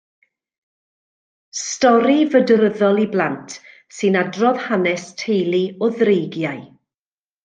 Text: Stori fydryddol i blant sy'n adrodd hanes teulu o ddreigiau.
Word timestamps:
Stori 1.63 2.15
fydryddol 2.35 2.97
i 3.03 3.05
blant 3.11 3.55
sy'n 3.97 4.17
adrodd 4.25 4.63
hanes 4.69 5.05
teulu 5.25 5.61
o 5.89 5.95
ddreigiau. 5.99 6.63